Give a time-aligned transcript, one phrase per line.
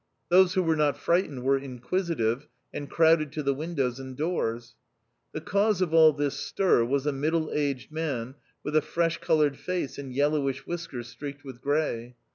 [0.29, 4.73] Those who were not frightened were inquisitive, and crowded to the windows and doors.
[5.31, 8.33] The cause of all this stir was a middle aged man
[8.63, 12.15] with a fresh coloured face and yellowish whiskers streaked with grey.